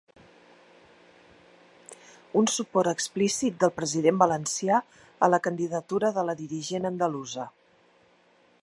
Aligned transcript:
Un 2.41 2.49
suport 2.53 2.93
explícit 2.93 3.61
del 3.65 3.73
president 3.77 4.19
valencià 4.25 4.81
a 5.29 5.31
la 5.35 5.43
candidatura 5.51 6.13
de 6.19 6.27
la 6.31 6.37
dirigent 6.43 6.93
andalusa. 6.95 7.47